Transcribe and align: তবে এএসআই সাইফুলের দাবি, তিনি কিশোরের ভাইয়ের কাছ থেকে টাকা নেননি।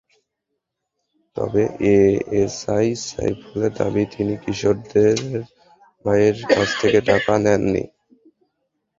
তবে 1.37 1.63
এএসআই 1.93 2.87
সাইফুলের 3.07 3.71
দাবি, 3.79 4.03
তিনি 4.13 4.33
কিশোরের 4.43 5.19
ভাইয়ের 6.05 6.37
কাছ 6.51 6.69
থেকে 6.81 6.99
টাকা 7.09 7.33
নেননি। 7.43 7.83